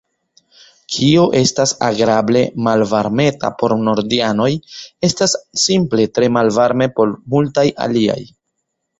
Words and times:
Kio 0.93 1.23
estas 1.39 1.73
agrable 1.87 2.39
malvarmeta 2.67 3.51
por 3.59 3.75
nordianoj, 3.89 4.47
estas 5.09 5.35
simple 5.65 6.07
tre 6.15 6.31
malvarme 6.39 6.89
por 7.01 7.13
multaj 7.35 7.67
aliaj. 7.87 8.17